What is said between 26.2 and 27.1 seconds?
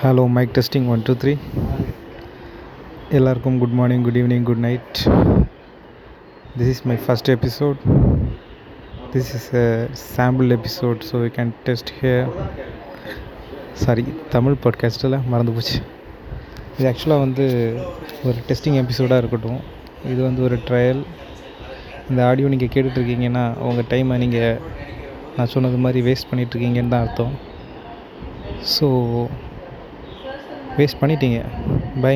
பண்ணிகிட்ருக்கீங்கன்னு தான்